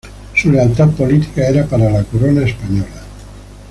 [0.35, 2.85] Su lealtad política era para la Corona española.